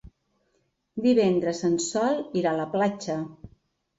Divendres 1.07 1.61
en 1.69 1.77
Sol 1.87 2.17
irà 2.41 2.53
a 2.57 2.61
la 2.61 2.67
platja. 2.75 3.21